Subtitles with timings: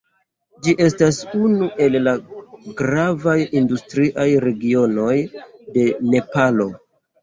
[0.67, 2.15] Ĝi estas unu el la
[2.83, 5.17] gravaj industriaj regionoj
[5.81, 6.73] de Nepalo.